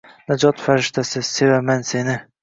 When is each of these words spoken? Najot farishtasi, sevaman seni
Najot 0.31 0.61
farishtasi, 0.67 1.21
sevaman 1.27 1.85
seni 1.91 2.17